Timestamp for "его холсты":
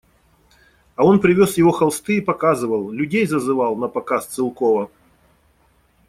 1.57-2.17